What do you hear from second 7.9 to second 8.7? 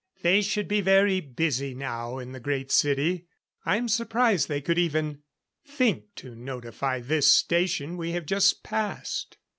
we have just